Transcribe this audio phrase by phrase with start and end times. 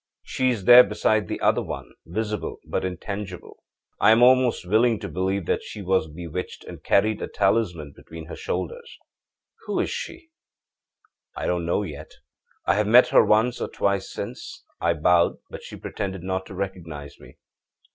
[0.23, 3.57] She is there, beside the other one, visible but intangible.
[3.99, 8.25] I am almost willing to believe that she was bewitched, and carried a talisman between
[8.25, 8.97] her shoulders.
[9.67, 10.31] âWho is she?
[11.35, 12.13] I don't know yet.
[12.65, 14.63] I have met her once or twice since.
[14.79, 17.37] I bowed, but she pretended not to recognize me.